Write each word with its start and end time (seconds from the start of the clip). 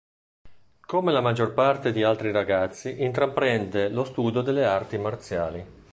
Come 0.87 1.11
la 1.11 1.21
maggior 1.21 1.53
parte 1.53 1.91
di 1.91 2.01
altri 2.01 2.31
ragazzi 2.31 3.03
intraprende 3.03 3.87
lo 3.87 4.03
studio 4.03 4.41
delle 4.41 4.65
arti 4.65 4.97
marziali. 4.97 5.63